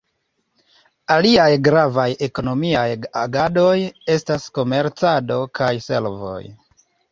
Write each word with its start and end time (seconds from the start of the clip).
Aliaj 1.15 1.49
gravaj 1.67 2.05
ekonomiaj 2.29 2.87
agadoj 3.25 3.75
estas 4.17 4.49
komercado 4.59 5.39
kaj 5.61 5.73
servoj. 5.93 6.43